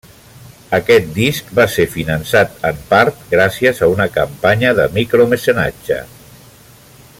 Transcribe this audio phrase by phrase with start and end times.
[0.77, 6.03] Aquest disc va ser finançat en part gràcies a una campanya de micromecenatge.